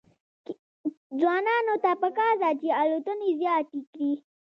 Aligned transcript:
ځوانانو 1.19 1.75
ته 1.83 1.91
پکار 2.01 2.33
ده 2.41 2.49
چې، 2.59 2.67
الوتنې 2.81 3.29
زیاتې 3.41 3.79
کړي. 3.91 4.11